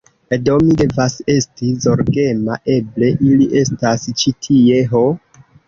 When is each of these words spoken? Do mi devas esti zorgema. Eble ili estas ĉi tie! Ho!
Do 0.45 0.53
mi 0.69 0.71
devas 0.79 1.17
esti 1.33 1.69
zorgema. 1.83 2.57
Eble 2.77 3.13
ili 3.29 3.51
estas 3.63 4.09
ĉi 4.25 4.37
tie! 4.49 4.85
Ho! 4.97 5.07